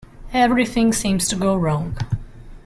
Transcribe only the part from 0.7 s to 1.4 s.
seems to